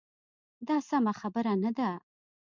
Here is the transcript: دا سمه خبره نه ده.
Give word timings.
دا 0.67 0.77
سمه 0.89 1.13
خبره 1.21 1.53
نه 1.63 1.71
ده. 1.77 1.89